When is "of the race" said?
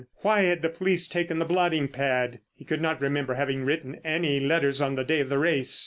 5.19-5.79